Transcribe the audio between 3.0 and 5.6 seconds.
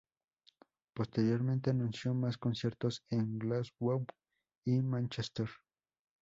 en Glasgow y Mánchester.